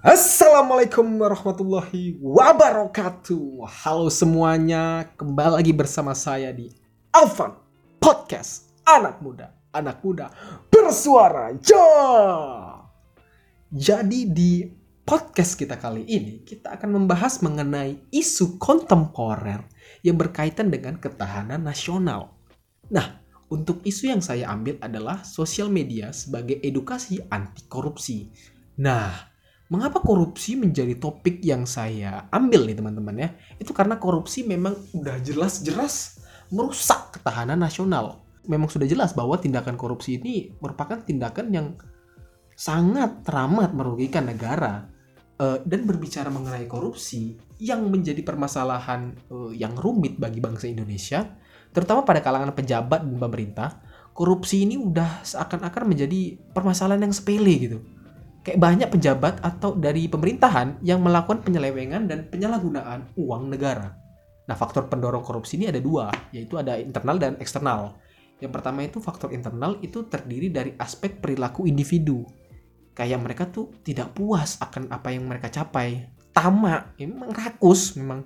[0.00, 3.68] Assalamualaikum warahmatullahi wabarakatuh.
[3.68, 6.72] Halo semuanya, kembali lagi bersama saya di
[7.12, 7.52] Alvan
[8.00, 10.32] Podcast Anak Muda, Anak Muda
[10.72, 11.52] Bersuara.
[11.60, 11.86] Ja.
[13.68, 14.64] Jadi di
[15.04, 19.60] podcast kita kali ini kita akan membahas mengenai isu kontemporer
[20.00, 22.40] yang berkaitan dengan ketahanan nasional.
[22.88, 23.19] Nah,
[23.50, 28.30] untuk isu yang saya ambil adalah sosial media sebagai edukasi anti korupsi.
[28.78, 29.10] Nah,
[29.66, 33.28] mengapa korupsi menjadi topik yang saya ambil nih teman-teman ya?
[33.58, 36.22] Itu karena korupsi memang udah jelas-jelas
[36.54, 38.22] merusak ketahanan nasional.
[38.46, 41.66] Memang sudah jelas bahwa tindakan korupsi ini merupakan tindakan yang
[42.54, 44.86] sangat teramat merugikan negara.
[45.40, 51.24] Uh, dan berbicara mengenai korupsi yang menjadi permasalahan uh, yang rumit bagi bangsa Indonesia
[51.70, 53.68] terutama pada kalangan pejabat dan pemerintah,
[54.14, 57.78] korupsi ini udah seakan-akan menjadi permasalahan yang sepele gitu.
[58.40, 63.92] Kayak banyak pejabat atau dari pemerintahan yang melakukan penyelewengan dan penyalahgunaan uang negara.
[64.48, 68.00] Nah, faktor pendorong korupsi ini ada dua, yaitu ada internal dan eksternal.
[68.40, 72.24] Yang pertama itu faktor internal itu terdiri dari aspek perilaku individu.
[72.96, 76.08] Kayak mereka tuh tidak puas akan apa yang mereka capai.
[76.32, 78.24] Tamak, memang rakus, memang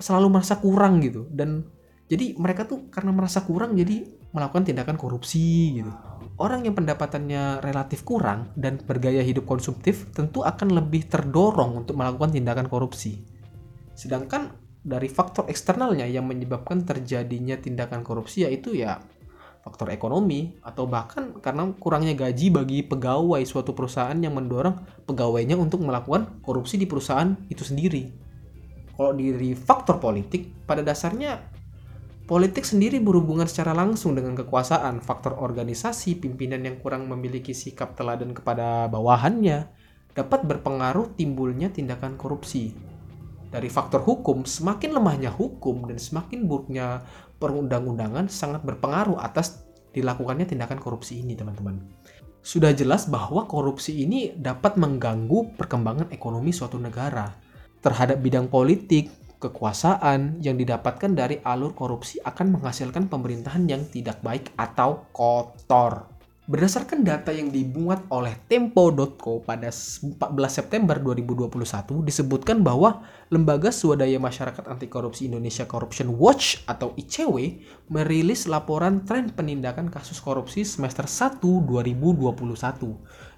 [0.00, 1.28] selalu merasa kurang gitu.
[1.28, 1.68] Dan
[2.04, 5.92] jadi mereka tuh karena merasa kurang jadi melakukan tindakan korupsi gitu.
[6.34, 12.34] Orang yang pendapatannya relatif kurang dan bergaya hidup konsumtif tentu akan lebih terdorong untuk melakukan
[12.34, 13.22] tindakan korupsi.
[13.94, 14.50] Sedangkan
[14.82, 19.00] dari faktor eksternalnya yang menyebabkan terjadinya tindakan korupsi yaitu ya
[19.64, 25.80] faktor ekonomi atau bahkan karena kurangnya gaji bagi pegawai suatu perusahaan yang mendorong pegawainya untuk
[25.80, 28.12] melakukan korupsi di perusahaan itu sendiri.
[28.92, 31.53] Kalau dari faktor politik, pada dasarnya
[32.24, 38.32] Politik sendiri berhubungan secara langsung dengan kekuasaan, faktor organisasi, pimpinan yang kurang memiliki sikap teladan
[38.32, 39.68] kepada bawahannya,
[40.16, 42.72] dapat berpengaruh timbulnya tindakan korupsi.
[43.52, 47.04] Dari faktor hukum, semakin lemahnya hukum dan semakin buruknya
[47.36, 51.76] perundang-undangan sangat berpengaruh atas dilakukannya tindakan korupsi ini, teman-teman.
[52.40, 57.36] Sudah jelas bahwa korupsi ini dapat mengganggu perkembangan ekonomi suatu negara.
[57.84, 59.12] Terhadap bidang politik,
[59.44, 66.13] kekuasaan yang didapatkan dari alur korupsi akan menghasilkan pemerintahan yang tidak baik atau kotor.
[66.44, 70.12] Berdasarkan data yang dibuat oleh Tempo.co pada 14
[70.52, 71.48] September 2021
[72.04, 73.00] disebutkan bahwa
[73.32, 80.20] Lembaga Swadaya Masyarakat Anti Korupsi Indonesia Corruption Watch atau ICW merilis laporan tren penindakan kasus
[80.20, 82.36] korupsi semester 1 2021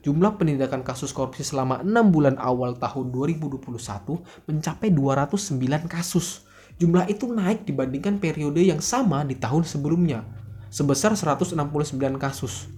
[0.00, 6.48] jumlah penindakan kasus korupsi selama 6 bulan awal tahun 2021 mencapai 209 kasus.
[6.80, 10.24] Jumlah itu naik dibandingkan periode yang sama di tahun sebelumnya,
[10.72, 11.60] sebesar 169
[12.16, 12.72] kasus.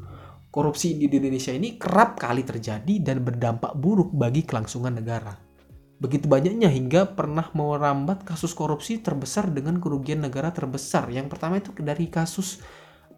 [0.56, 5.36] Korupsi di Indonesia ini kerap kali terjadi dan berdampak buruk bagi kelangsungan negara.
[6.00, 11.12] Begitu banyaknya hingga pernah merambat kasus korupsi terbesar dengan kerugian negara terbesar.
[11.12, 12.64] Yang pertama itu dari kasus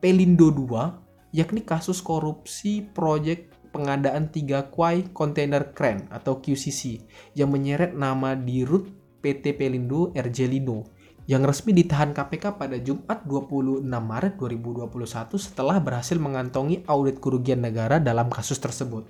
[0.03, 0.98] Pelindo II,
[1.31, 7.06] yakni kasus korupsi proyek pengadaan tiga kuai kontainer kren atau QCC
[7.38, 8.91] yang menyeret nama di root
[9.22, 10.97] PT Pelindo Ergelino
[11.28, 14.89] yang resmi ditahan KPK pada Jumat 26 Maret 2021
[15.37, 19.05] setelah berhasil mengantongi audit kerugian negara dalam kasus tersebut.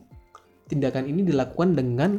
[0.69, 2.17] tindakan ini dilakukan dengan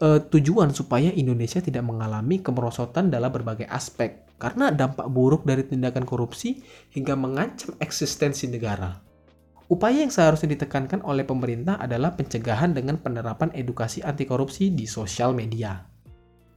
[0.00, 6.08] uh, tujuan supaya Indonesia tidak mengalami kemerosotan dalam berbagai aspek karena dampak buruk dari tindakan
[6.08, 6.64] korupsi
[6.96, 9.09] hingga mengancam eksistensi negara.
[9.70, 15.30] Upaya yang seharusnya ditekankan oleh pemerintah adalah pencegahan dengan penerapan edukasi anti korupsi di sosial
[15.30, 15.86] media.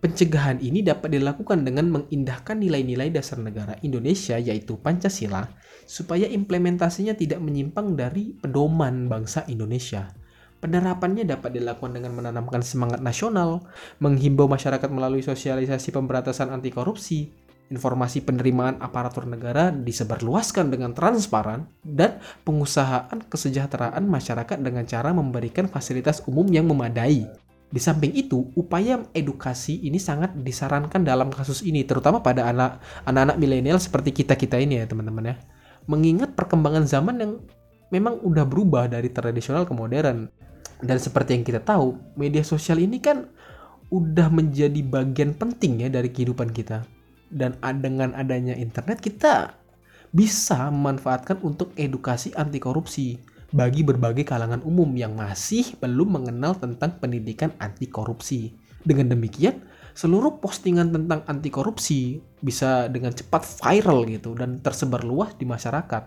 [0.01, 5.45] Pencegahan ini dapat dilakukan dengan mengindahkan nilai-nilai dasar negara Indonesia yaitu Pancasila
[5.85, 10.09] supaya implementasinya tidak menyimpang dari pedoman bangsa Indonesia.
[10.57, 13.67] Penerapannya dapat dilakukan dengan menanamkan semangat nasional,
[14.01, 17.29] menghimbau masyarakat melalui sosialisasi pemberantasan anti korupsi,
[17.73, 26.21] informasi penerimaan aparatur negara disebarluaskan dengan transparan, dan pengusahaan kesejahteraan masyarakat dengan cara memberikan fasilitas
[26.29, 27.25] umum yang memadai.
[27.73, 32.77] Di samping itu, upaya edukasi ini sangat disarankan dalam kasus ini, terutama pada anak
[33.09, 35.35] anak milenial seperti kita-kita ini ya teman-teman ya.
[35.89, 37.31] Mengingat perkembangan zaman yang
[37.89, 40.29] memang udah berubah dari tradisional ke modern
[40.85, 43.25] dan seperti yang kita tahu, media sosial ini kan
[43.89, 46.85] udah menjadi bagian penting ya dari kehidupan kita.
[47.33, 49.57] Dan dengan adanya internet kita
[50.13, 53.17] bisa memanfaatkan untuk edukasi anti korupsi
[53.49, 58.53] bagi berbagai kalangan umum yang masih belum mengenal tentang pendidikan anti korupsi.
[58.85, 59.65] Dengan demikian,
[59.97, 66.03] seluruh postingan tentang anti korupsi bisa dengan cepat viral gitu dan tersebar luas di masyarakat.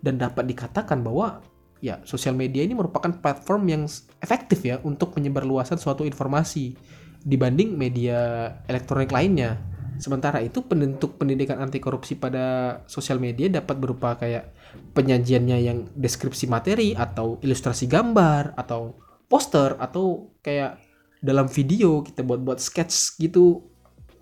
[0.00, 1.44] Dan dapat dikatakan bahwa
[1.80, 3.82] ya sosial media ini merupakan platform yang
[4.20, 6.76] efektif ya untuk menyebarluaskan suatu informasi
[7.24, 9.60] dibanding media elektronik lainnya.
[10.00, 14.56] Sementara itu penentuk pendidikan anti korupsi pada sosial media dapat berupa kayak
[14.96, 18.96] penyajiannya yang deskripsi materi atau ilustrasi gambar atau
[19.28, 20.80] poster atau kayak
[21.20, 23.60] dalam video kita buat-buat sketch gitu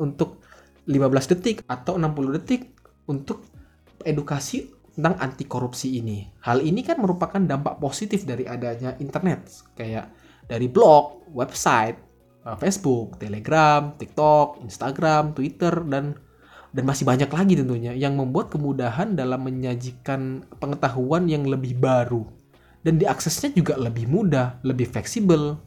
[0.03, 0.43] untuk
[0.91, 2.75] 15 detik atau 60 detik
[3.07, 3.47] untuk
[4.03, 4.67] edukasi
[4.99, 6.27] tentang anti korupsi ini.
[6.43, 9.47] Hal ini kan merupakan dampak positif dari adanya internet,
[9.79, 10.11] kayak
[10.51, 12.08] dari blog, website,
[12.56, 16.17] Facebook, Telegram, TikTok, Instagram, Twitter, dan
[16.69, 22.29] dan masih banyak lagi tentunya yang membuat kemudahan dalam menyajikan pengetahuan yang lebih baru
[22.85, 25.59] dan diaksesnya juga lebih mudah, lebih fleksibel.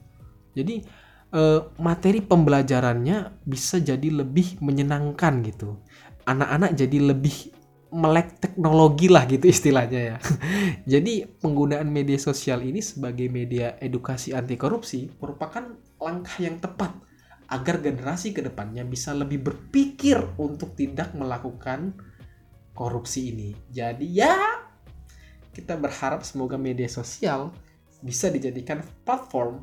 [0.56, 0.86] Jadi
[1.34, 5.82] eh, materi pembelajarannya bisa jadi lebih menyenangkan gitu.
[6.26, 7.61] Anak-anak jadi lebih
[7.92, 10.18] melek teknologi lah gitu istilahnya ya.
[10.98, 15.68] Jadi penggunaan media sosial ini sebagai media edukasi anti korupsi merupakan
[16.00, 16.96] langkah yang tepat
[17.52, 21.92] agar generasi ke depannya bisa lebih berpikir untuk tidak melakukan
[22.72, 23.52] korupsi ini.
[23.68, 24.40] Jadi ya
[25.52, 27.52] kita berharap semoga media sosial
[28.00, 29.62] bisa dijadikan platform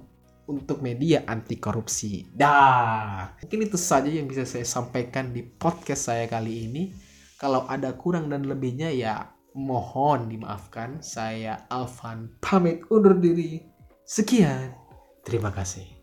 [0.49, 2.25] untuk media anti korupsi.
[2.33, 7.08] Dah, mungkin itu saja yang bisa saya sampaikan di podcast saya kali ini.
[7.39, 10.99] Kalau ada kurang dan lebihnya ya mohon dimaafkan.
[10.99, 13.63] Saya Alvan pamit undur diri.
[14.03, 14.75] Sekian.
[15.23, 15.98] Terima kasih.